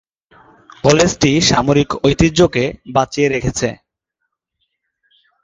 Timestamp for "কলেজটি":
0.83-1.31